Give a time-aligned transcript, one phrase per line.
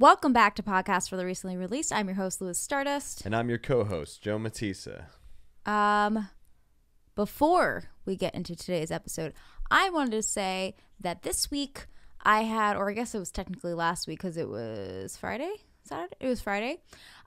[0.00, 1.92] Welcome back to Podcast for the Recently Released.
[1.92, 3.26] I'm your host, Louis Stardust.
[3.26, 5.08] And I'm your co-host, Joe Matisa.
[5.66, 6.30] Um,
[7.14, 9.34] before we get into today's episode,
[9.70, 11.84] I wanted to say that this week
[12.22, 15.52] I had, or I guess it was technically last week because it was Friday,
[15.84, 16.16] Saturday.
[16.18, 16.80] It was Friday.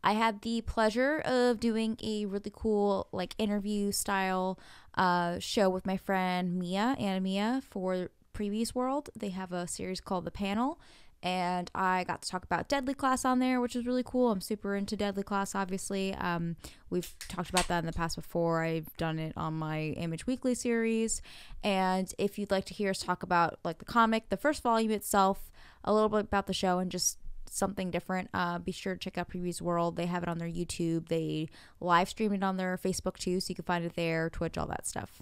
[0.03, 4.57] I had the pleasure of doing a really cool, like interview style,
[4.95, 9.11] uh, show with my friend Mia and Mia for Previews World.
[9.15, 10.79] They have a series called The Panel
[11.23, 14.29] and I got to talk about Deadly Class on there, which is really cool.
[14.29, 16.13] I'm super into Deadly Class, obviously.
[16.15, 16.57] Um,
[16.89, 18.61] we've talked about that in the past before.
[18.61, 21.21] I've done it on my Image Weekly series,
[21.63, 24.91] and if you'd like to hear us talk about like the comic, the first volume
[24.91, 25.49] itself,
[25.85, 27.17] a little bit about the show, and just
[27.49, 29.95] something different, uh, be sure to check out Previews World.
[29.95, 31.07] They have it on their YouTube.
[31.07, 31.47] They
[31.79, 34.67] live stream it on their Facebook too, so you can find it there, Twitch, all
[34.67, 35.21] that stuff.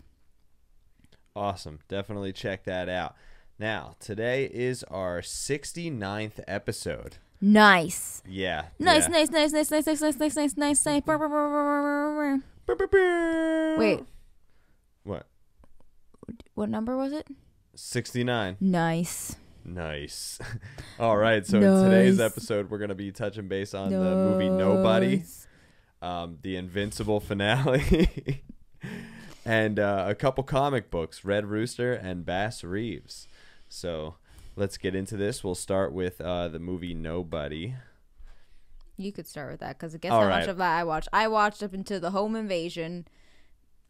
[1.35, 1.79] Awesome.
[1.87, 3.15] Definitely check that out.
[3.61, 7.17] Now, today is our 69th episode.
[7.39, 8.23] Nice.
[8.27, 8.63] Yeah.
[8.79, 9.09] Nice, yeah.
[9.09, 11.03] nice, nice, nice, nice, nice, nice, nice, nice, nice, nice.
[11.03, 13.77] Brr, brr, brr, brr, brr, brr.
[13.77, 13.99] Wait,
[15.03, 15.27] What?
[16.55, 17.27] what number was it?
[17.75, 18.57] 69.
[18.59, 19.35] Nice.
[19.63, 20.39] Nice.
[20.99, 21.45] All right.
[21.45, 25.21] So in today's episode, we're going to be touching base on the movie Nobody,
[26.01, 28.41] um, the Invincible finale,
[29.45, 33.27] and uh, a couple comic books, Red Rooster and Bass Reeves.
[33.71, 34.15] So
[34.57, 35.43] let's get into this.
[35.45, 37.75] We'll start with uh, the movie Nobody.
[38.97, 41.07] You could start with that because guess All how much of that I watched.
[41.13, 43.07] I watched up into the home invasion,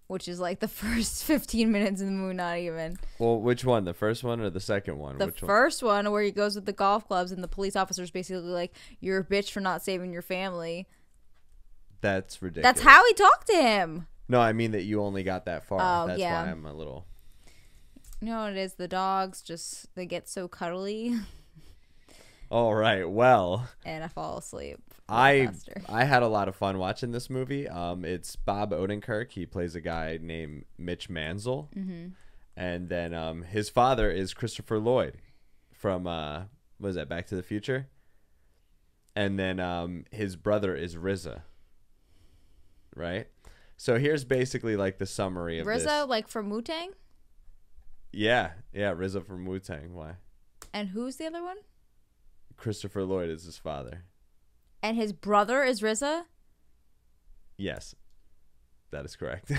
[0.05, 2.99] which is like the first 15 minutes in the movie, not even.
[3.17, 3.85] Well, which one?
[3.85, 5.17] The first one or the second one?
[5.17, 5.47] The which one?
[5.47, 8.73] first one where he goes with the golf clubs and the police officer's basically like,
[8.99, 10.87] "You're a bitch for not saving your family."
[12.01, 12.81] That's ridiculous.
[12.81, 14.07] That's how he talked to him.
[14.29, 15.79] No, I mean that you only got that far.
[15.81, 16.43] Oh, That's yeah.
[16.45, 17.05] why I'm a little.
[18.21, 18.75] You know what it is?
[18.75, 21.19] The dogs just they get so cuddly,
[22.51, 23.09] All right.
[23.09, 24.79] Well, and I fall asleep.
[25.07, 25.81] I faster.
[25.87, 27.67] I had a lot of fun watching this movie.
[27.67, 29.31] Um, it's Bob Odenkirk.
[29.31, 32.09] He plays a guy named Mitch Mansell, mm-hmm.
[32.57, 35.17] and then um, his father is Christopher Lloyd
[35.71, 36.43] from uh,
[36.77, 37.87] what is that Back to the Future?
[39.15, 41.43] And then um, his brother is RZA.
[42.97, 43.27] Right.
[43.77, 45.85] So here's basically like the summary of this.
[45.85, 46.91] RZA, like from Wu Tang,
[48.11, 49.93] Yeah, yeah, RZA from Wu Tang.
[49.95, 50.15] Why?
[50.73, 51.57] and who's the other one?
[52.57, 54.03] Christopher Lloyd is his father.
[54.83, 56.23] And his brother is RZA.
[57.57, 57.93] Yes,
[58.91, 59.51] that is correct.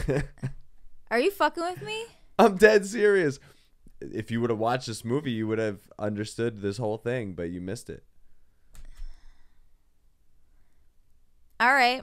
[1.11, 2.05] Are you fucking with me?
[2.39, 3.39] I'm dead serious.
[4.01, 7.51] If you would have watched this movie, you would have understood this whole thing, but
[7.51, 8.03] you missed it.
[11.61, 12.03] All right.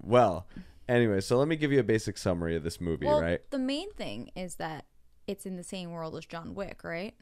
[0.00, 0.46] Well,
[0.88, 3.40] anyway, so let me give you a basic summary of this movie, Well, right?
[3.50, 4.84] the main thing is that
[5.26, 7.14] it's in the same world as John Wick, right?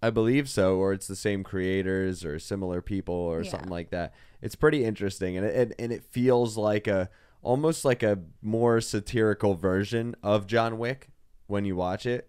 [0.00, 3.50] I believe so, or it's the same creators or similar people or Yeah.
[3.50, 4.14] something like that.
[4.40, 7.10] It's pretty interesting, and it and, and it feels like a
[7.42, 11.08] almost like a more satirical version of John Wick
[11.46, 12.28] when you watch it.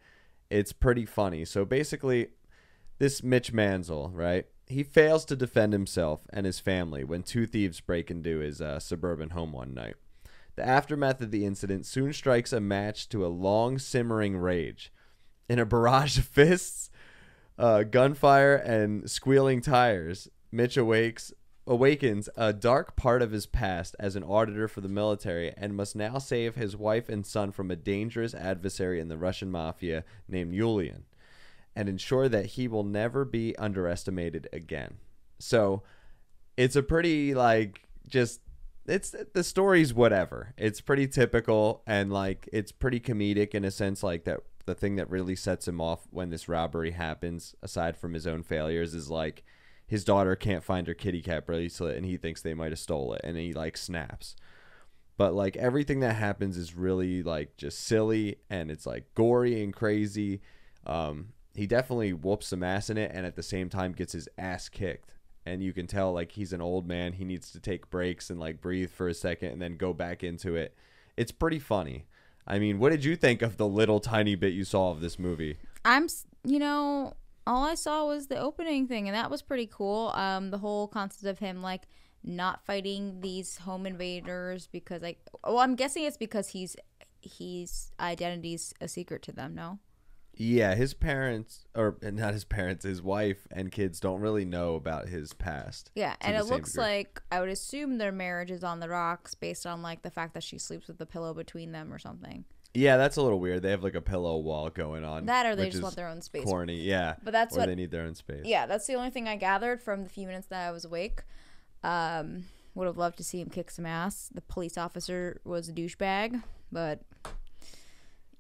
[0.50, 1.46] It's pretty funny.
[1.46, 2.30] So basically,
[2.98, 4.48] this Mitch Mansell, right?
[4.66, 8.80] He fails to defend himself and his family when two thieves break into his uh,
[8.80, 9.96] suburban home one night.
[10.60, 14.92] The aftermath of the incident soon strikes a match to a long simmering rage.
[15.48, 16.90] In a barrage of fists,
[17.58, 21.32] uh, gunfire, and squealing tires, Mitch awakes
[21.66, 25.96] awakens a dark part of his past as an auditor for the military and must
[25.96, 30.52] now save his wife and son from a dangerous adversary in the Russian mafia named
[30.52, 31.04] Yulian
[31.74, 34.98] and ensure that he will never be underestimated again.
[35.40, 35.84] So,
[36.58, 38.42] it's a pretty like just
[38.90, 40.54] it's the story's whatever.
[40.58, 44.96] It's pretty typical and like it's pretty comedic in a sense like that the thing
[44.98, 49.10] that really sets him off when this robbery happens aside from his own failures is
[49.10, 49.44] like
[49.88, 53.14] his daughter can't find her kitty cat bracelet and he thinks they might have stole
[53.14, 54.36] it and he like snaps.
[55.18, 59.74] But like everything that happens is really like just silly and it's like gory and
[59.74, 60.42] crazy.
[60.86, 64.30] Um he definitely whoops some ass in it and at the same time gets his
[64.38, 65.16] ass kicked
[65.50, 68.40] and you can tell like he's an old man he needs to take breaks and
[68.40, 70.76] like breathe for a second and then go back into it
[71.18, 72.06] it's pretty funny
[72.48, 75.20] i mean what did you think of the little tiny bit you saw of this
[75.20, 76.08] movie I'm,
[76.44, 77.14] you know,
[77.48, 80.10] all I saw was the opening thing, and that was pretty cool.
[80.10, 81.84] Um, the whole concept of him like
[82.24, 86.76] not fighting these home invaders because like, well, I'm guessing it's because he's
[87.22, 89.56] he's identity's a secret to them.
[89.56, 89.80] No.
[90.42, 95.10] Yeah his parents or not his parents his wife and kids don't really know about
[95.10, 96.84] his past Yeah, and it looks degree.
[96.86, 100.34] like I would assume their marriage is on the rocks based on like the fact
[100.36, 102.46] that she sleeps with the pillow between them or something.
[102.74, 103.64] Yeah, that's a little weird.
[103.64, 105.26] They have like a pillow wall going on.
[105.26, 106.46] That or they just want their own space.
[106.46, 106.76] corny.
[106.82, 108.46] Yeah, But that's or what they need their own space.
[108.46, 111.24] Yeah, that's the only thing I gathered from the few minutes that I was awake.
[111.84, 112.46] Um,
[112.76, 114.30] would have loved to see him kick some ass.
[114.34, 117.02] The police officer was a douchebag, but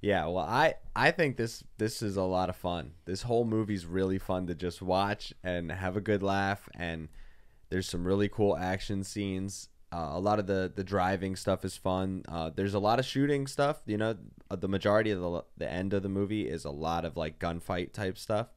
[0.01, 2.94] Yeah, well, I I think this this is a lot of fun.
[3.06, 6.69] This whole movie's really fun to just watch and have a good laugh.
[6.74, 7.10] And
[7.69, 9.69] there's some really cool action scenes.
[9.92, 12.24] Uh, a lot of the the driving stuff is fun.
[12.30, 13.81] Uh, there's a lot of shooting stuff.
[13.86, 14.16] You know,
[14.50, 17.38] uh, the majority of the the end of the movie is a lot of like
[17.40, 18.54] gunfight type stuff,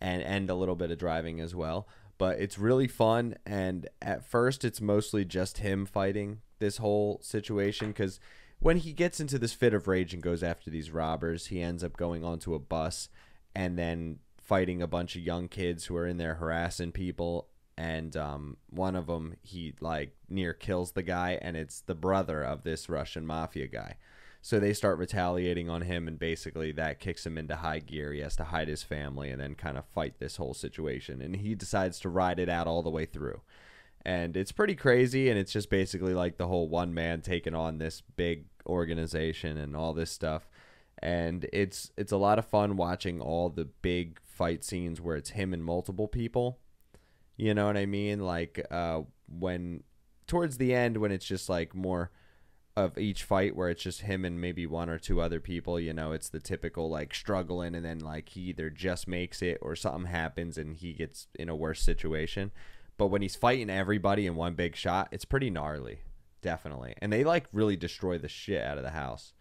[0.00, 1.86] and and a little bit of driving as well.
[2.18, 3.36] But it's really fun.
[3.46, 8.18] And at first, it's mostly just him fighting this whole situation because
[8.62, 11.82] when he gets into this fit of rage and goes after these robbers, he ends
[11.82, 13.08] up going onto a bus
[13.54, 17.48] and then fighting a bunch of young kids who are in there harassing people.
[17.76, 22.42] And um, one of them, he like near kills the guy, and it's the brother
[22.42, 23.96] of this Russian mafia guy.
[24.42, 28.12] So they start retaliating on him, and basically that kicks him into high gear.
[28.12, 31.22] He has to hide his family and then kind of fight this whole situation.
[31.22, 33.40] And he decides to ride it out all the way through
[34.04, 37.78] and it's pretty crazy and it's just basically like the whole one man taking on
[37.78, 40.48] this big organization and all this stuff.
[40.98, 45.30] And it's it's a lot of fun watching all the big fight scenes where it's
[45.30, 46.58] him and multiple people.
[47.36, 48.20] You know what i mean?
[48.20, 49.82] Like uh when
[50.26, 52.10] towards the end when it's just like more
[52.76, 55.92] of each fight where it's just him and maybe one or two other people you
[55.92, 59.76] know it's the typical like struggling and then like he either just makes it or
[59.76, 62.50] something happens and he gets in a worse situation.
[62.96, 66.00] But when he's fighting everybody in one big shot, it's pretty gnarly,
[66.42, 66.94] definitely.
[67.00, 69.32] And they like really destroy the shit out of the house.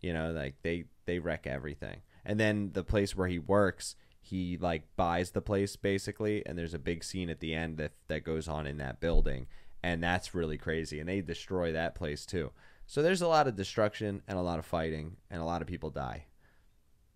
[0.00, 2.00] You know, like they they wreck everything.
[2.24, 6.74] And then the place where he works, he like buys the place basically, and there's
[6.74, 9.46] a big scene at the end that that goes on in that building,
[9.82, 11.00] and that's really crazy.
[11.00, 12.52] And they destroy that place too.
[12.86, 15.68] So there's a lot of destruction and a lot of fighting, and a lot of
[15.68, 16.26] people die.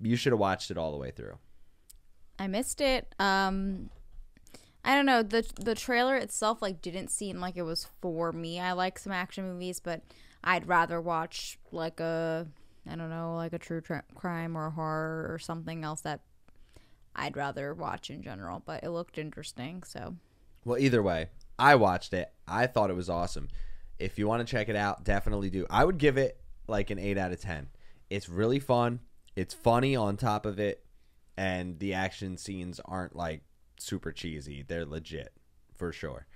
[0.00, 1.38] You should have watched it all the way through.
[2.38, 3.14] I missed it.
[3.18, 3.90] Um,
[4.84, 8.60] I don't know the the trailer itself like didn't seem like it was for me.
[8.60, 10.02] I like some action movies, but
[10.42, 12.46] I'd rather watch like a
[12.88, 16.20] I don't know like a true tra- crime or horror or something else that
[17.16, 18.62] I'd rather watch in general.
[18.64, 20.16] But it looked interesting, so
[20.64, 21.28] Well, either way,
[21.58, 22.30] I watched it.
[22.46, 23.48] I thought it was awesome.
[23.98, 25.66] If you want to check it out, definitely do.
[25.70, 27.68] I would give it like an 8 out of 10.
[28.10, 29.00] It's really fun.
[29.36, 30.84] It's funny on top of it,
[31.36, 33.42] and the action scenes aren't like
[33.78, 34.62] super cheesy.
[34.66, 35.32] They're legit
[35.74, 36.26] for sure.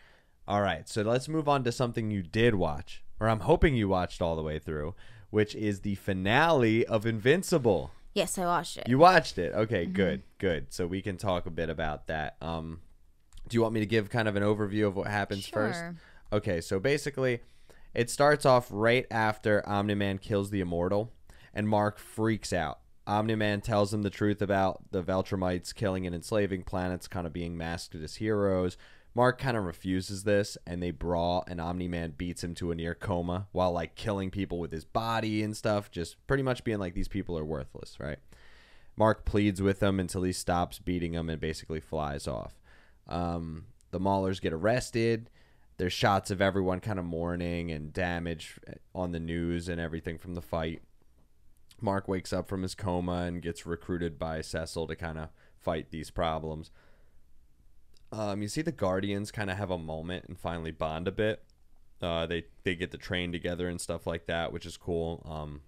[0.46, 3.88] All right, so let's move on to something you did watch, or I'm hoping you
[3.88, 4.94] watched all the way through,
[5.30, 7.90] which is the finale of Invincible.
[8.14, 8.88] yes, I watched it.
[8.88, 9.52] You watched it.
[9.54, 10.72] Okay, good, good.
[10.72, 12.36] So we can talk a bit about that.
[12.40, 12.80] Um,
[13.48, 15.82] do you want me to give kind of an overview of what happens first?
[16.32, 17.40] Okay, so basically,
[17.94, 21.12] it starts off right after Omni Man kills the Immortal,
[21.54, 22.80] and Mark freaks out.
[23.08, 27.32] Omni Man tells him the truth about the Viltrumites killing and enslaving planets, kind of
[27.32, 28.76] being masked as heroes.
[29.14, 32.74] Mark kind of refuses this, and they brawl, and Omni Man beats him to a
[32.74, 36.78] near coma while like killing people with his body and stuff, just pretty much being
[36.78, 38.18] like these people are worthless, right?
[38.94, 42.60] Mark pleads with him until he stops beating him and basically flies off.
[43.08, 45.30] Um, the Maulers get arrested.
[45.78, 48.58] There's shots of everyone kind of mourning and damage
[48.94, 50.82] on the news and everything from the fight.
[51.80, 55.90] Mark wakes up from his coma and gets recruited by Cecil to kind of fight
[55.90, 56.70] these problems.
[58.10, 61.42] Um, you see the Guardians kind of have a moment and finally bond a bit.
[62.00, 65.22] Uh, they they get to train together and stuff like that, which is cool.
[65.28, 65.62] Um,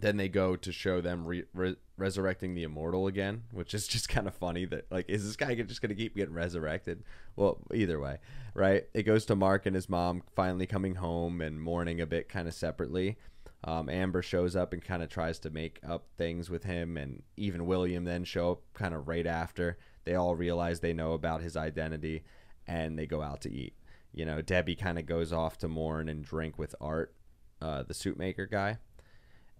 [0.00, 4.08] then they go to show them re- re- resurrecting the immortal again, which is just
[4.08, 4.64] kind of funny.
[4.64, 7.02] That like, is this guy just gonna keep getting resurrected?
[7.36, 8.18] Well, either way,
[8.54, 8.84] right?
[8.94, 12.48] It goes to Mark and his mom finally coming home and mourning a bit, kind
[12.48, 13.18] of separately.
[13.64, 17.22] Um, Amber shows up and kind of tries to make up things with him, and
[17.36, 19.78] even William then show up kind of right after.
[20.04, 22.22] They all realize they know about his identity,
[22.66, 23.74] and they go out to eat.
[24.12, 27.14] You know, Debbie kind of goes off to mourn and drink with Art,
[27.60, 28.78] uh, the suit maker guy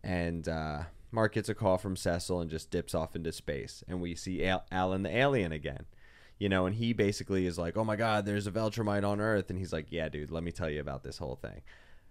[0.02, 4.00] and uh, Mark gets a call from Cecil and just dips off into space, and
[4.00, 5.86] we see Al- Alan the alien again.
[6.38, 9.50] You know, and he basically is like, "Oh my God, there's a Viltrumite on Earth,"
[9.50, 11.62] and he's like, "Yeah, dude, let me tell you about this whole thing."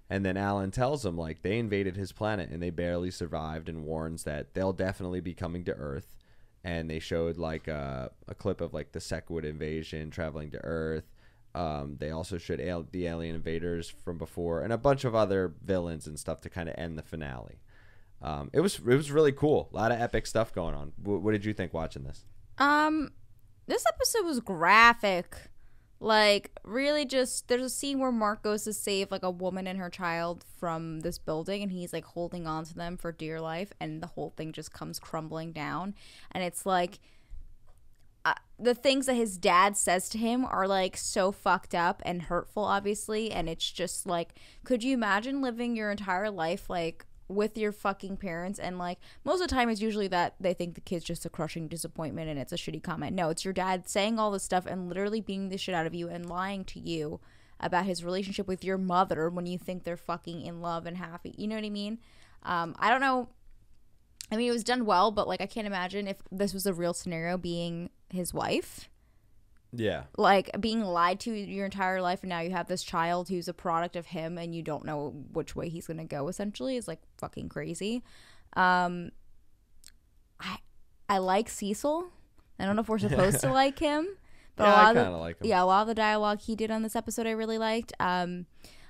[0.10, 3.84] And then Alan tells him like they invaded his planet and they barely survived, and
[3.84, 6.16] warns that they'll definitely be coming to Earth.
[6.64, 11.06] And they showed like a, a clip of like the Sequid invasion traveling to Earth.
[11.56, 15.54] Um, they also showed al- the alien invaders from before and a bunch of other
[15.64, 17.60] villains and stuff to kind of end the finale.
[18.22, 19.70] Um, it was it was really cool.
[19.72, 20.94] A lot of epic stuff going on.
[21.02, 22.26] W- what did you think watching this?
[22.58, 23.12] Um,
[23.68, 25.36] this episode was graphic.
[26.00, 29.80] Like, really, just there's a scene where Mark goes to save like a woman and
[29.80, 33.74] her child from this building, and he's like holding on to them for dear life,
[33.80, 35.96] and the whole thing just comes crumbling down.
[36.32, 37.00] And it's like
[38.26, 42.24] uh, the things that his dad says to him are like so fucked up and
[42.24, 43.32] hurtful, obviously.
[43.32, 44.36] And it's just like,
[44.66, 49.42] could you imagine living your entire life like with your fucking parents and like most
[49.42, 52.40] of the time it's usually that they think the kid's just a crushing disappointment and
[52.40, 53.16] it's a shitty comment.
[53.16, 55.94] No it's your dad saying all this stuff and literally beating the shit out of
[55.94, 57.20] you and lying to you
[57.60, 61.34] about his relationship with your mother when you think they're fucking in love and happy.
[61.38, 62.00] You know what i mean?
[62.44, 63.30] Um, i don't know.
[64.32, 66.74] I mean it was done well but like i can't imagine if this was a
[66.74, 68.90] real scenario being his wife
[69.74, 70.04] Yeah.
[70.18, 73.54] like being lied to your entire life and now you have this child who's a
[73.54, 76.88] product of him and you don't know which way he's going to go essentially is
[76.88, 78.02] like fucking crazy
[78.56, 79.12] um
[80.40, 80.58] i
[81.10, 82.08] i like cecil
[82.60, 84.08] i don't know if we're supposed to like him
[84.56, 85.48] but Yeah, a I lot of kinda the, like him.
[85.48, 88.46] yeah a lot of the dialogue he did on this episode i really liked um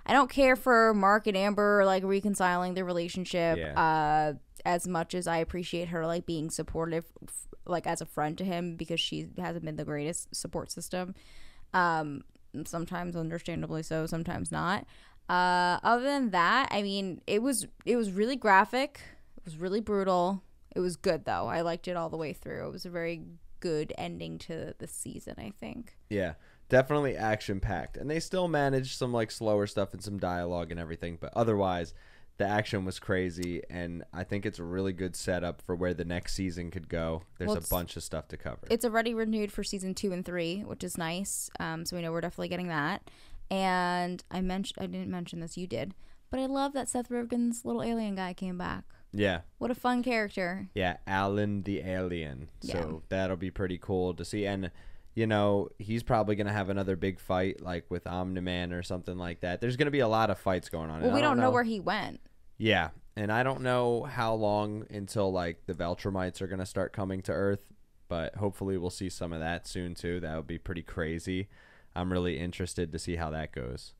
[0.06, 3.80] i don't care for mark and amber like reconciling their relationship Yeah.
[3.80, 4.34] uh
[4.66, 7.06] as much as i appreciate her like being supportive
[7.66, 11.14] like as a friend to him because she hasn't been the greatest support system
[11.74, 12.24] um
[12.66, 14.86] sometimes understandably so sometimes not.
[15.30, 19.02] Uh other than that i mean it was it was really graphic.
[19.38, 20.42] It was really brutal.
[20.76, 21.48] It was good though.
[21.48, 22.68] I liked it all the way through.
[22.68, 23.24] It was a very
[23.60, 25.98] good ending to the season i think.
[26.10, 26.34] Yeah,
[26.70, 30.80] definitely action packed, and they still managed some like slower stuff and some dialogue and
[30.80, 31.18] everything.
[31.20, 31.94] But otherwise,
[32.38, 36.06] the action was crazy, and I think it's a really good setup for where the
[36.06, 37.24] next season could go.
[37.40, 38.68] There's Well, a bunch of stuff to cover.
[38.70, 42.12] it's already renewed for season two and three which is nice um so we know
[42.12, 43.10] we're definitely getting that
[43.50, 45.94] and i mentioned i didn't mention this you did
[46.30, 50.04] but i love that seth rogen's little alien guy came back yeah, what a fun
[50.04, 52.50] character yeah, Alan the alien.
[52.62, 52.74] Yeah.
[52.74, 54.70] So that'll be pretty cool to see, and.
[55.16, 58.84] You know, he's probably going to have another big fight like with Omni Man or
[58.84, 59.60] something like that.
[59.62, 61.02] There's going to be a lot of fights going on.
[61.02, 62.20] well we I don't know where he went
[62.58, 67.22] Yeah, and I don't know how long until like the Viltrumites are gonna start coming
[67.24, 67.72] to Earth,
[68.08, 70.20] but hopefully we'll see some of that soon too.
[70.20, 71.48] That would be pretty crazy.
[71.96, 73.94] I'm really interested to see how that goes.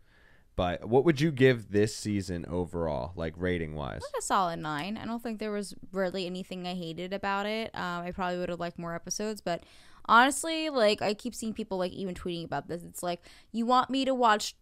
[0.56, 4.02] But what would you give this season overall, like rating wise?
[4.18, 4.98] a solid nine.
[4.98, 7.70] I don't think there was really anything I hated about it.
[7.76, 9.64] Um, I probably would have liked more episodes, but
[10.06, 12.84] honestly, like I keep seeing people like even tweeting about this.
[12.84, 13.22] It's like
[13.52, 14.56] you want me to watch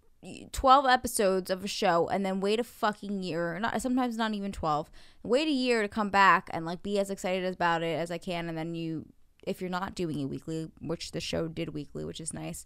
[0.52, 4.52] twelve episodes of a show and then wait a fucking year, not sometimes not even
[4.52, 4.90] twelve,
[5.24, 8.18] wait a year to come back and like be as excited about it as I
[8.18, 9.06] can, and then you,
[9.46, 12.66] if you're not doing it weekly, which the show did weekly, which is nice.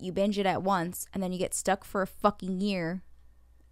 [0.00, 3.02] You binge it at once, and then you get stuck for a fucking year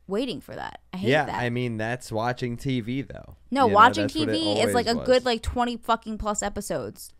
[0.06, 0.80] waiting for that.
[0.92, 1.34] I hate yeah, that.
[1.34, 3.36] I mean that's watching TV though.
[3.50, 7.12] No, You watching it TV is like a always good like twenty fucking plus episodes.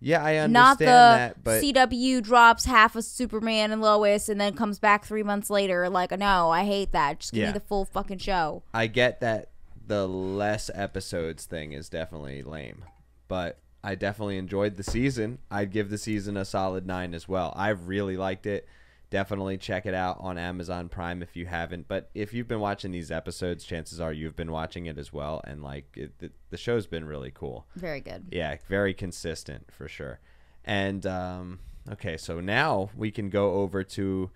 [0.00, 4.40] Yeah, I understand Not the that, but CW drops half of Superman and Lois and
[4.40, 5.88] then comes back three months later.
[5.88, 7.20] Like, no, I hate that.
[7.20, 7.46] Just give Yeah.
[7.48, 8.62] me the full fucking show.
[8.74, 9.48] I get that
[9.86, 12.84] the less episodes thing is definitely lame,
[13.28, 15.38] but I definitely enjoyed the season.
[15.50, 17.52] I'd give the season a solid nine as well.
[17.56, 18.66] I really liked it.
[19.08, 21.86] Definitely check it out on Amazon Prime if you haven't.
[21.86, 25.40] But if you've been watching these episodes, chances are you've been watching it as well.
[25.44, 27.66] And like it, the, the show's been really cool.
[27.76, 28.26] Very good.
[28.32, 30.18] Yeah, very consistent for sure.
[30.64, 31.60] And um,
[31.92, 34.30] okay, so now we can go over to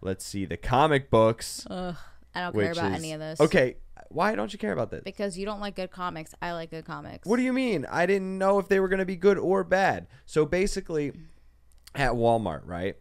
[0.00, 1.64] let's see the comic books.
[1.70, 1.94] Ugh,
[2.34, 3.40] I don't care about is- any of this.
[3.40, 3.76] Okay,
[4.08, 5.02] why don't you care about this?
[5.04, 6.34] Because you don't like good comics.
[6.42, 7.26] I like good comics.
[7.26, 7.86] What do you mean?
[7.90, 10.08] I didn't know if they were going to be good or bad.
[10.26, 11.12] So basically,
[11.94, 12.96] at Walmart, right?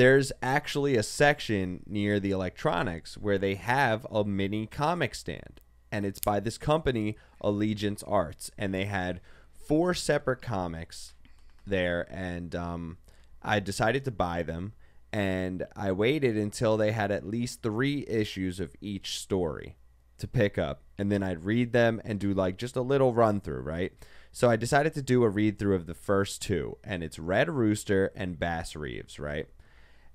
[0.00, 5.60] There's actually a section near the electronics where they have a mini comic stand,
[5.92, 9.20] and it's by this company, Allegiance Arts, and they had
[9.52, 11.12] four separate comics
[11.66, 12.96] there, and um,
[13.42, 14.72] I decided to buy them,
[15.12, 19.76] and I waited until they had at least three issues of each story
[20.16, 23.40] to pick up and then I'd read them and do like just a little run
[23.40, 23.92] through, right?
[24.32, 27.48] So I decided to do a read through of the first two and it's Red
[27.48, 29.48] Rooster and Bass Reeves, right?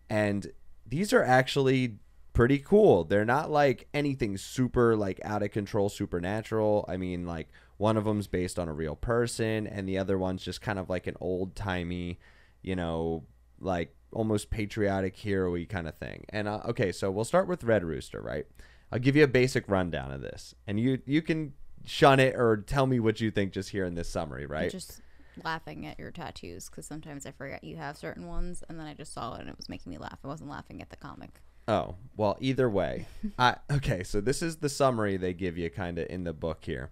[0.10, 0.52] And
[0.86, 1.98] these are actually
[2.34, 3.04] pretty cool.
[3.04, 6.86] They're not like anything super like out of control supernatural.
[6.88, 7.48] I mean like
[7.78, 10.90] one of them's based on a real person and the other one's just kind of
[10.90, 12.20] like an old-timey,
[12.62, 13.24] you know,
[13.60, 16.26] like almost patriotic hero kind of thing.
[16.30, 18.46] And uh, okay, so we'll start with Red Rooster, right?
[18.92, 21.54] I'll give you a basic rundown of this, and you you can
[21.86, 24.72] shun it or tell me what you think just here in this summary, right?
[24.72, 25.02] just
[25.44, 28.94] laughing at your tattoos because sometimes I forget you have certain ones, and then I
[28.94, 30.20] just saw it and it was making me laugh.
[30.24, 31.42] I wasn't laughing at the comic.
[31.68, 33.08] Oh, well, either way.
[33.40, 36.66] I okay, so this is the summary they give you kind of in the book
[36.66, 36.92] here.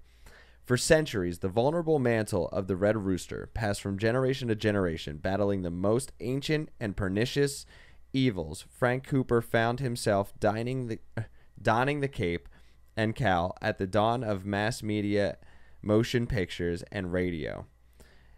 [0.63, 5.61] For centuries, the vulnerable mantle of the red rooster passed from generation to generation, battling
[5.61, 7.65] the most ancient and pernicious
[8.13, 8.65] evils.
[8.69, 11.23] Frank Cooper found himself dining the, uh,
[11.61, 12.47] donning the cape
[12.95, 15.37] and cowl at the dawn of mass media,
[15.81, 17.65] motion pictures, and radio.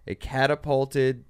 [0.06, 1.26] It catapulted,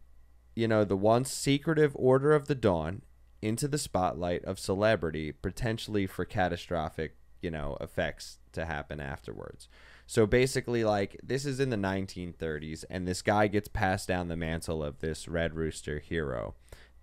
[0.56, 3.02] you know, the once secretive Order of the Dawn
[3.42, 9.68] into the spotlight of celebrity, potentially for catastrophic, you know, effects to happen afterwards.
[10.08, 14.36] So basically, like, this is in the 1930s, and this guy gets passed down the
[14.36, 16.56] mantle of this Red Rooster hero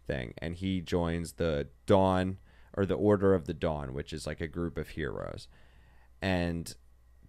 [0.07, 2.38] thing, and he joins the Dawn
[2.75, 5.49] or the Order of the Dawn, which is like a group of heroes.
[6.21, 6.75] And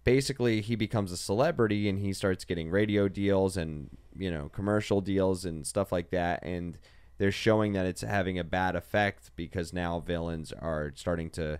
[0.04, 5.00] basically, he becomes a celebrity and he starts getting radio deals and, you know, commercial
[5.00, 6.42] deals and stuff like that.
[6.44, 6.78] And
[7.18, 11.58] they're showing that it's having a bad effect because now villains are starting to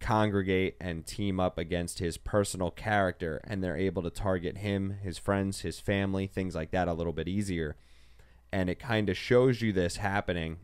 [0.00, 5.16] congregate and team up against his personal character and they're able to target him, his
[5.16, 7.76] friends, his family, things like that a little bit easier.
[8.52, 10.58] And it kind of shows you this happening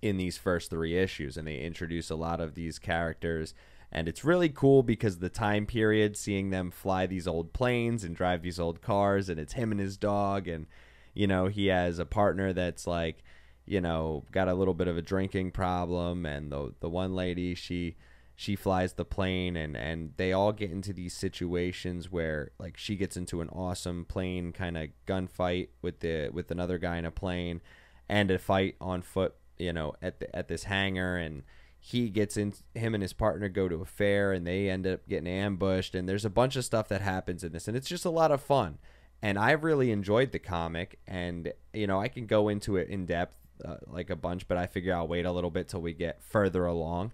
[0.00, 3.54] in these first three issues and they introduce a lot of these characters
[3.92, 8.16] and it's really cool because the time period seeing them fly these old planes and
[8.16, 10.66] drive these old cars and it's him and his dog and
[11.14, 13.22] you know he has a partner that's like
[13.66, 17.54] you know got a little bit of a drinking problem and the the one lady
[17.54, 17.94] she
[18.34, 22.96] she flies the plane and and they all get into these situations where like she
[22.96, 27.10] gets into an awesome plane kind of gunfight with the with another guy in a
[27.10, 27.60] plane
[28.08, 31.42] and a fight on foot you know at the, at this hangar and
[31.84, 35.08] he gets in him and his partner go to a fair and they end up
[35.08, 38.04] getting ambushed and there's a bunch of stuff that happens in this and it's just
[38.04, 38.78] a lot of fun
[39.20, 43.04] and I really enjoyed the comic and you know I can go into it in
[43.04, 43.34] depth
[43.64, 46.22] uh, like a bunch but I figure I'll wait a little bit till we get
[46.22, 47.10] further along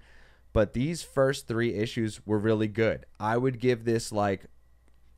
[0.52, 3.06] but these first three issues were really good.
[3.20, 4.46] I would give this like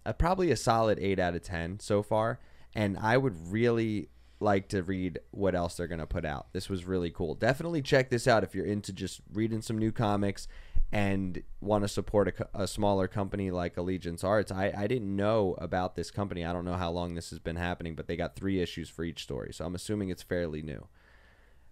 [0.04, 2.38] a, probably a solid 8 out of 10 so far.
[2.75, 4.09] And I would really
[4.40, 6.47] like to read what else they're going to put out.
[6.52, 7.35] This was really cool.
[7.35, 10.49] Definitely check this out if you're into just reading some new comics
[10.92, 14.50] and want to support a, a smaller company like Allegiance Arts.
[14.50, 16.44] I, I didn't know about this company.
[16.44, 19.05] I don't know how long this has been happening, but they got three issues for
[19.05, 19.53] each story.
[19.53, 20.88] So I'm assuming it's fairly new.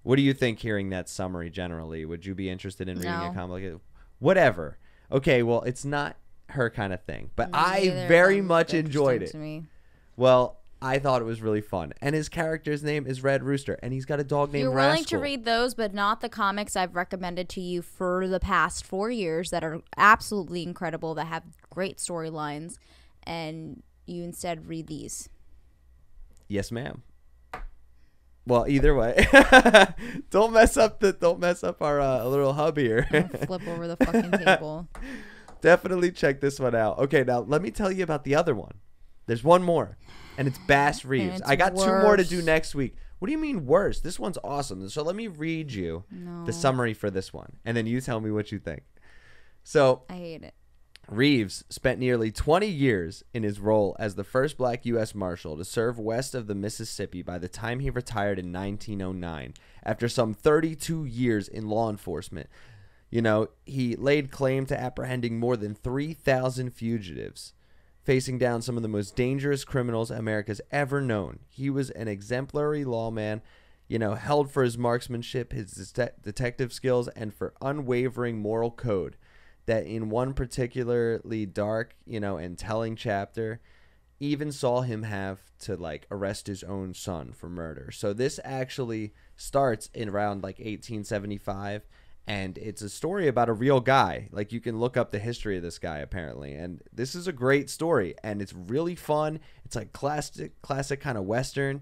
[0.02, 2.04] What do you think hearing that summary generally?
[2.04, 3.30] Would you be interested in reading No.
[3.30, 3.80] a comic?
[4.20, 4.78] Whatever.
[5.10, 6.16] Okay, well, it's not
[6.50, 9.34] her kind of thing, but I Neither very them much enjoyed it.
[10.16, 11.92] Well, I thought it was really fun.
[12.00, 15.04] And his character's name is Red Rooster, and he's got a dog named You're willing
[15.04, 19.10] to read those, but not the comics I've recommended to you for the past four
[19.10, 22.78] years that are absolutely incredible, that have great storylines,
[23.24, 25.28] and you instead read these.
[26.46, 27.02] Yes, ma'am.
[28.46, 29.26] Well, either way,
[30.30, 33.06] don't mess up the don't mess up our uh, little hub here.
[33.46, 34.88] Flip over the fucking table.
[35.60, 36.98] Definitely check this one out.
[36.98, 38.72] Okay, now let me tell you about the other one.
[39.28, 39.96] There's one more,
[40.36, 41.40] and it's Bass Reeves.
[41.40, 42.96] it's I got two more to do next week.
[43.18, 44.00] What do you mean worse?
[44.00, 44.88] This one's awesome.
[44.88, 48.20] So let me read you No, the summary for this one, and then you tell
[48.20, 48.82] me what you think.
[49.62, 50.54] So I hate it.
[51.10, 55.14] Reeves spent nearly 20 years in his role as the first black U.S.
[55.14, 60.08] Marshal to serve west of the Mississippi by the time he retired in 1909, after
[60.08, 62.48] some 32 years in law enforcement.
[63.10, 67.54] You know, he laid claim to apprehending more than 3,000 fugitives,
[68.08, 71.40] facing down some of the most dangerous criminals America's ever known.
[71.50, 73.42] He was an exemplary lawman,
[73.86, 79.18] you know, held for his marksmanship, his det- detective skills, and for unwavering moral code
[79.66, 83.60] that in one particularly dark, you know, and telling chapter,
[84.18, 87.90] even saw him have to like arrest his own son for murder.
[87.90, 91.82] So this actually starts in around like 1875
[92.28, 94.28] and it's a story about a real guy.
[94.30, 96.52] Like you can look up the history of this guy apparently.
[96.52, 99.40] And this is a great story and it's really fun.
[99.64, 101.80] It's like classic classic kind of western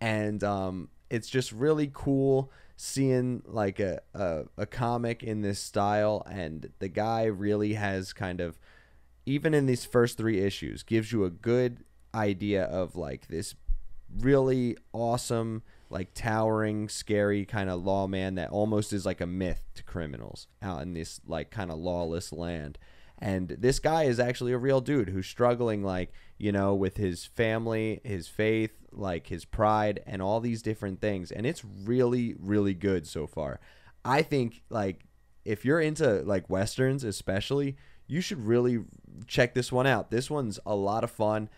[0.00, 6.22] and um it's just really cool seeing like a, a a comic in this style
[6.30, 8.56] and the guy really has kind of
[9.26, 11.82] even in these first three issues gives you a good
[12.14, 13.56] idea of like this
[14.20, 19.82] really awesome like towering scary kind of lawman that almost is like a myth to
[19.82, 22.78] criminals out in this like kind of lawless land.
[23.20, 27.24] And this guy is actually a real dude who's struggling like you know with his
[27.24, 31.30] family his faith like his pride and all these different things.
[31.30, 33.60] And it's really really good so far.
[34.04, 35.04] I think like
[35.44, 38.84] if you're into like westerns especially you should really
[39.26, 40.10] check this one out.
[40.10, 41.48] This one's a lot of fun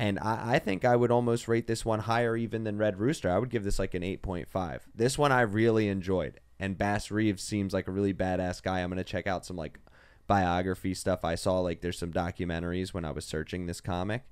[0.00, 3.30] and I, I think I would almost rate this one higher even than Red Rooster.
[3.30, 4.80] I would give this like an 8.5.
[4.94, 6.40] This one I really enjoyed.
[6.58, 8.80] And Bass Reeves seems like a really badass guy.
[8.80, 9.78] I'm going to check out some like
[10.26, 11.60] biography stuff I saw.
[11.60, 14.22] Like there's some documentaries when I was searching this comic.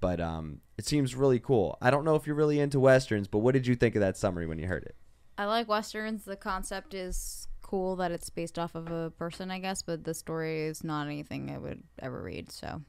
[0.00, 1.76] But um, it seems really cool.
[1.82, 4.16] I don't know if you're really into westerns, but what did you think of that
[4.16, 4.96] summary when you heard it?
[5.36, 6.24] I like westerns.
[6.24, 10.14] The concept is cool that it's based off of a person, I guess, but the
[10.14, 12.50] story is not anything I would ever read.
[12.50, 12.80] So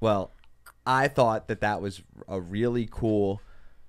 [0.00, 0.32] Well,
[0.90, 3.40] I thought that that was a really cool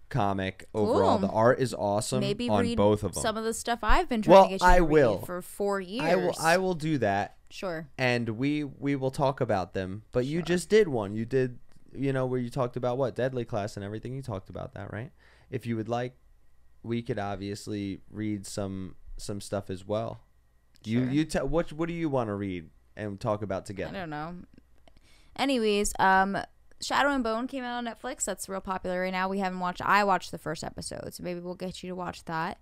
[0.10, 1.18] comic overall.
[1.20, 1.28] Cool.
[1.28, 3.22] The art is awesome maybe on read both of them.
[3.24, 5.20] some of the stuff I've been trying Well, to get you I to will.
[5.22, 6.04] for four years.
[6.04, 7.88] I will I will do that Sure.
[7.98, 10.04] and we we will talk about them.
[10.12, 11.16] But you just did one.
[11.16, 11.60] You did
[11.94, 14.14] you know where you talked about what deadly class and everything.
[14.14, 15.12] You talked about that, right?
[15.50, 16.14] If you would like,
[16.84, 20.22] we could obviously read some some stuff as well.
[20.84, 21.10] You Sure.
[21.12, 23.96] you tell what what do you want to read and talk about together?
[23.96, 24.36] I don't know.
[25.38, 26.38] Anyways, um,
[26.82, 28.26] Shadow and Bone came out on Netflix.
[28.26, 29.30] That's real popular right now.
[29.30, 29.82] We haven't watched.
[29.84, 32.58] I watched the first episode, so maybe we'll get you to watch that.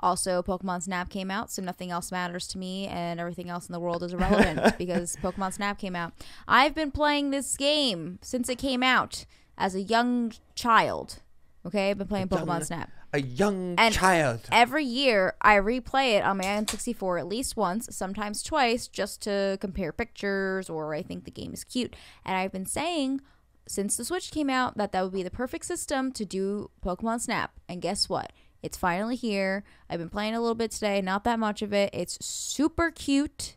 [0.00, 3.72] Also, Pokemon Snap came out, so nothing else matters to me, and everything else in
[3.72, 6.12] the world is irrelevant because Pokemon Snap came out.
[6.46, 9.24] I've been playing this game since it came out
[9.56, 11.20] as a young child.
[11.64, 12.90] Okay, I've been playing young- Pokemon Snap.
[13.14, 14.40] A young And- child.
[14.52, 19.56] Every year, I replay it on my N64 at least once, sometimes twice, just to
[19.62, 21.96] compare pictures or I think the game is cute.
[22.26, 23.22] And I've been saying
[23.66, 27.20] since the Switch came out that that would be the perfect system to do Pokemon
[27.20, 27.52] Snap.
[27.68, 28.32] And guess what?
[28.62, 29.64] It's finally here.
[29.88, 31.90] I've been playing a little bit today, not that much of it.
[31.92, 33.56] It's super cute,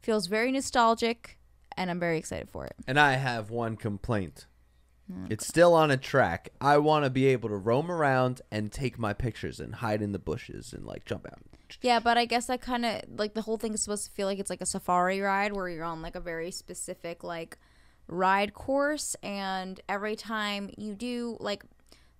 [0.00, 1.38] feels very nostalgic,
[1.76, 2.74] and I'm very excited for it.
[2.86, 4.46] And I have one complaint.
[5.10, 5.26] Hmm.
[5.30, 6.50] It's still on a track.
[6.60, 10.12] I want to be able to roam around and take my pictures and hide in
[10.12, 11.40] the bushes and like jump out.
[11.82, 14.26] Yeah, but I guess that kind of like the whole thing is supposed to feel
[14.26, 17.58] like it's like a safari ride where you're on like a very specific like
[18.06, 21.64] ride course, and every time you do like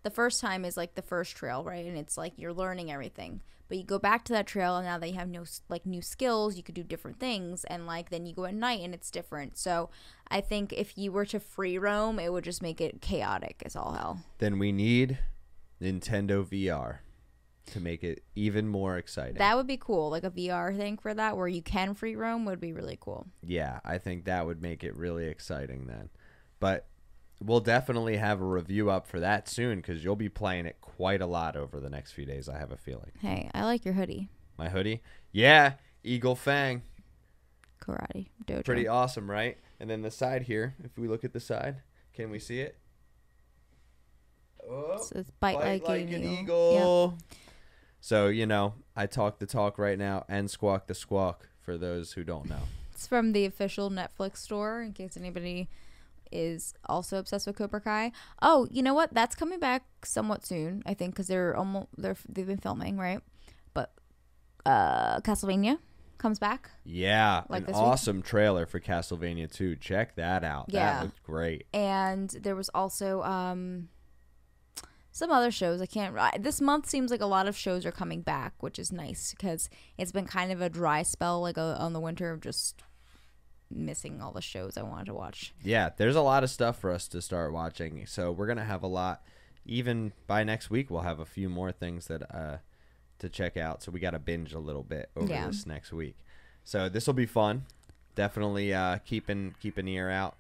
[0.03, 1.87] the first time is like the first trail, right?
[1.87, 3.41] And it's like you're learning everything.
[3.67, 6.03] But you go back to that trail, and now that you have no like new
[6.03, 9.11] skills, you could do different things, and like then you go at night, and it's
[9.11, 9.57] different.
[9.57, 9.89] So
[10.29, 13.75] I think if you were to free roam, it would just make it chaotic as
[13.75, 14.21] all hell.
[14.39, 15.19] Then we need
[15.81, 16.99] Nintendo VR
[17.67, 19.37] to make it even more exciting.
[19.37, 22.45] That would be cool, like a VR thing for that, where you can free roam
[22.45, 23.27] would be really cool.
[23.43, 26.11] yeah, I think that would make it really exciting then.
[26.61, 26.87] But
[27.43, 31.21] we'll definitely have a review up for that soon because you'll be playing it quite
[31.23, 32.49] a lot over the next few days.
[32.49, 33.13] I have a feeling.
[33.21, 34.29] Hey, I like your hoodie.
[34.59, 35.75] My hoodie, yeah,
[36.05, 36.83] Eagle Fang,
[37.83, 38.65] Karate Dojo.
[38.65, 39.59] pretty awesome, right?
[39.81, 42.79] And then the side here, if we look at the side, can we see it?
[44.67, 46.43] Oh, So it's bite, like, an eagle.
[46.43, 47.19] eagle.
[48.05, 52.13] So you know, I talk the talk right now and squawk the squawk for those
[52.13, 52.61] who don't know.
[52.93, 55.69] It's from the official Netflix store in case anybody
[56.31, 58.13] is also obsessed with Cobra Kai.
[58.43, 59.15] Oh, you know what?
[59.15, 63.21] That's coming back somewhat soon, I think, because they're almost they're they've been filming, right?
[63.73, 63.91] But
[64.67, 65.79] uh, Castlevania
[66.19, 66.71] comes back.
[66.85, 67.83] Yeah, Like an this week?
[67.83, 69.77] awesome trailer for Castlevania 2.
[69.77, 70.67] Check that out.
[70.69, 70.93] Yeah.
[70.93, 71.67] That looked great.
[71.73, 73.89] and there was also um
[75.17, 78.21] some other shows i can't this month seems like a lot of shows are coming
[78.21, 81.93] back which is nice because it's been kind of a dry spell like uh on
[81.93, 82.83] the winter of just
[83.71, 86.91] missing all the shows i wanted to watch Yeah, there's a lot of stuff for
[86.91, 88.07] us to start watching.
[88.07, 89.23] So we're gonna have a lot.
[89.65, 92.59] Even by next week, we'll have a few more things that uh
[93.21, 93.83] to check out.
[93.83, 95.47] So we got to binge a little bit over Yeah.
[95.47, 96.17] this next week.
[96.65, 97.65] So this will be fun.
[98.15, 100.37] Definitely uh keep an keep an ear out.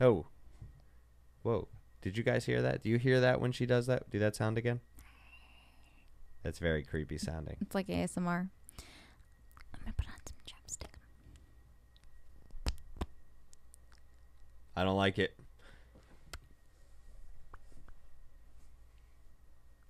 [0.00, 0.26] Oh,
[1.42, 1.68] whoa!
[2.08, 2.82] Did you guys hear that?
[2.82, 4.08] Do you hear that when she does that?
[4.08, 4.80] Do that sound again?
[6.42, 7.58] That's very creepy sounding.
[7.60, 8.48] it's like asmr
[9.74, 10.94] i'm gonna put on some chapstick
[14.74, 15.34] I don't like it.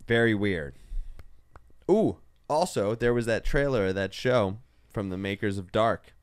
[0.08, 0.74] Very weird.
[1.88, 2.16] Ooh,
[2.50, 4.58] also there was that trailer of that show
[4.92, 6.14] from the makers of Dark.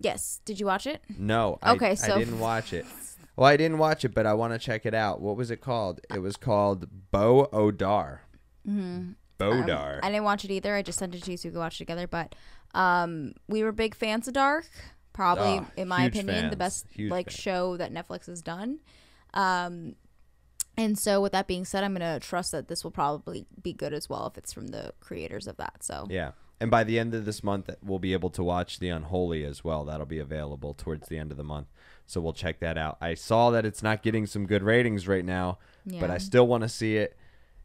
[0.00, 2.86] yes did you watch it No, I, Okay, so- I didn't watch it.
[3.36, 5.20] Well, I didn't watch it, but I want to check it out.
[5.20, 6.00] What was it called?
[6.14, 8.20] It was called Bo Odar.
[8.68, 9.12] Mm-hmm.
[9.38, 9.98] Bodar.
[10.02, 11.74] i didn't watch it either i just sent it to you so we could watch
[11.74, 12.36] it together but
[12.72, 14.64] um we were big fans of dark
[15.12, 17.40] probably Ah, in my opinion the best Huge like fans.
[17.40, 18.78] show that netflix has done
[19.34, 19.96] um
[20.76, 23.92] and so with that being said i'm gonna trust that this will probably be good
[23.92, 26.30] as well if it's from the creators of that so Yeah.
[26.60, 29.64] And by the end of this month, we'll be able to watch The Unholy as
[29.64, 29.84] well.
[29.84, 31.66] That'll be available towards the end of the month.
[32.06, 32.98] So we'll check that out.
[33.00, 35.58] I saw that it's not getting some good ratings right now,
[36.00, 37.16] but I still want to see it.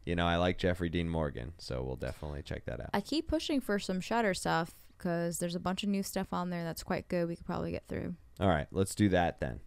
[0.06, 2.88] You know, I like Jeffrey Dean Morgan, so we'll definitely check that out.
[2.94, 6.50] i keep pushing for some shutter stuff because there's a bunch of new stuff on
[6.50, 9.60] there that's quite good we could probably get through All right, let's do that then.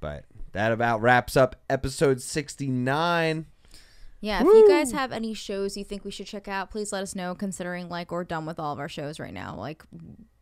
[0.00, 3.46] But that about wraps up episode 69.
[4.20, 7.02] Yeah, if you guys have any shows you think we should check out, please let
[7.02, 7.34] us know.
[7.34, 9.54] Considering like we're done with all of our shows right now.
[9.56, 9.84] Like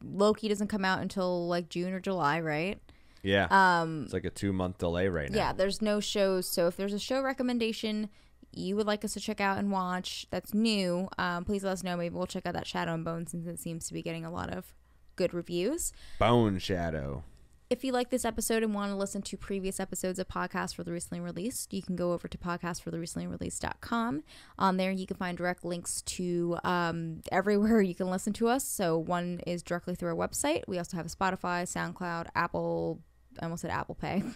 [0.02, 2.78] Loki doesn't come out until like June or July, right?
[3.24, 3.48] Yeah.
[3.50, 5.36] Um, it's like a two month delay right now.
[5.36, 6.48] yeah, there's no shows.
[6.48, 8.10] So if there's a show recommendation
[8.56, 11.82] you would like us to check out and watch that's new, um, please let us
[11.82, 11.96] know.
[11.96, 14.30] Maybe we'll check out that Shadow and Bone since it seems to be getting a
[14.30, 14.74] lot of
[15.16, 15.92] good reviews.
[16.18, 17.24] Bone Shadow.
[17.70, 20.84] If you like this episode and want to listen to previous episodes of Podcast for
[20.84, 24.22] the Recently Released, you can go over to podcastfortherecently-released.com.
[24.58, 28.64] On there, you can find direct links to um, everywhere you can listen to us.
[28.64, 30.62] So one is directly through our website.
[30.68, 33.00] We also have Spotify, SoundCloud, Apple,
[33.40, 34.22] I almost said Apple Pay.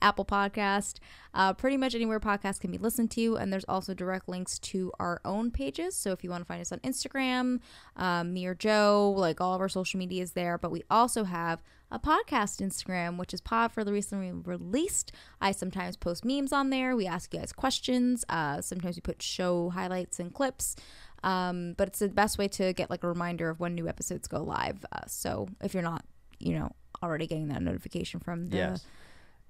[0.00, 0.98] Apple Podcast,
[1.34, 3.36] uh, pretty much anywhere podcasts can be listened to.
[3.36, 5.94] And there's also direct links to our own pages.
[5.94, 7.60] So if you want to find us on Instagram,
[7.96, 10.58] um, me or Joe, like all of our social media is there.
[10.58, 15.12] But we also have a podcast Instagram, which is Pod for the recently released.
[15.40, 16.96] I sometimes post memes on there.
[16.96, 18.24] We ask you guys questions.
[18.28, 20.74] Uh, sometimes we put show highlights and clips.
[21.22, 24.26] Um, but it's the best way to get like a reminder of when new episodes
[24.26, 24.84] go live.
[24.90, 26.04] Uh, so if you're not,
[26.40, 28.86] you know, already getting that notification from the Yes.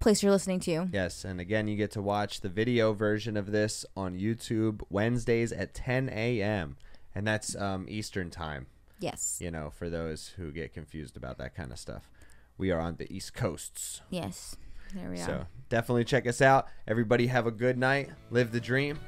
[0.00, 0.88] place you're listening to.
[0.92, 5.52] Yes, and again, you get to watch the video version of this on YouTube Wednesdays
[5.52, 6.76] at 10 a.m.
[7.14, 8.66] and that's um, Eastern time.
[8.98, 9.38] Yes.
[9.40, 12.10] You know, for those who get confused about that kind of stuff,
[12.58, 14.56] we are on the East Coasts, Yes.
[14.94, 15.26] There we so are.
[15.26, 16.66] So definitely check us out.
[16.86, 18.10] Everybody, have a good night.
[18.30, 18.98] Live the dream.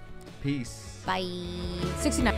[0.42, 1.02] Peace.
[1.04, 1.28] Bye.
[1.98, 2.34] 69.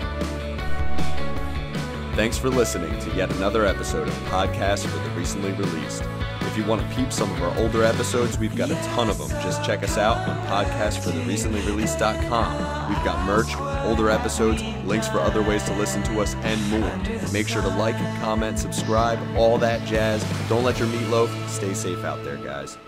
[2.17, 6.03] Thanks for listening to yet another episode of Podcast for the Recently Released.
[6.41, 9.19] If you want to peep some of our older episodes, we've got a ton of
[9.19, 9.29] them.
[9.43, 12.89] Just check us out on podcastfortherecently-released.com.
[12.89, 16.91] We've got merch, older episodes, links for other ways to listen to us, and more.
[17.35, 20.25] Make sure to like, comment, subscribe, all that jazz.
[20.49, 21.29] Don't let your meatloaf.
[21.51, 22.79] Stay safe out there, guys.